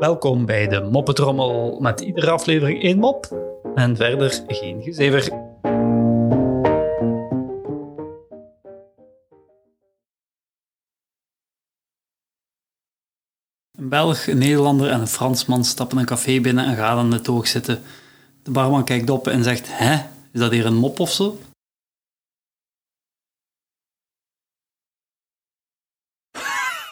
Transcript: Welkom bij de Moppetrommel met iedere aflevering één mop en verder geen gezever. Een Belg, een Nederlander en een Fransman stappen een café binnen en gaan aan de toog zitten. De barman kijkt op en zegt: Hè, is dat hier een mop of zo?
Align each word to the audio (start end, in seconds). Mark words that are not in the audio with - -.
Welkom 0.00 0.46
bij 0.46 0.68
de 0.68 0.80
Moppetrommel 0.80 1.78
met 1.80 2.00
iedere 2.00 2.30
aflevering 2.30 2.82
één 2.82 2.98
mop 2.98 3.36
en 3.74 3.96
verder 3.96 4.42
geen 4.46 4.82
gezever. 4.82 5.32
Een 13.78 13.88
Belg, 13.88 14.26
een 14.26 14.38
Nederlander 14.38 14.90
en 14.90 15.00
een 15.00 15.06
Fransman 15.06 15.64
stappen 15.64 15.98
een 15.98 16.04
café 16.04 16.40
binnen 16.40 16.64
en 16.64 16.76
gaan 16.76 16.98
aan 16.98 17.10
de 17.10 17.20
toog 17.20 17.46
zitten. 17.46 17.82
De 18.42 18.50
barman 18.50 18.84
kijkt 18.84 19.10
op 19.10 19.26
en 19.26 19.44
zegt: 19.44 19.66
Hè, 19.70 19.94
is 20.32 20.40
dat 20.40 20.50
hier 20.50 20.66
een 20.66 20.76
mop 20.76 21.00
of 21.00 21.10
zo? 21.10 21.38